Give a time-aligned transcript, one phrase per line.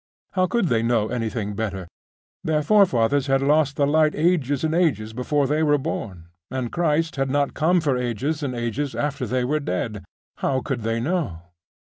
[0.31, 1.87] how could they know anything better?
[2.43, 6.29] Their forefathers had lost the light ages and ages before they were born....
[6.49, 10.03] And Christ had not come for ages and ages after they were dead....
[10.37, 11.43] How could they know?....